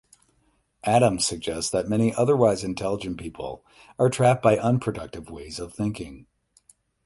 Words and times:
Adams 0.83 1.27
suggests 1.27 1.69
that 1.69 1.87
many 1.87 2.11
otherwise 2.15 2.63
intelligent 2.63 3.19
people 3.19 3.63
are 3.99 4.09
trapped 4.09 4.41
by 4.41 4.57
unproductive 4.57 5.29
ways 5.29 5.59
of 5.59 5.75
thinking. 5.75 6.25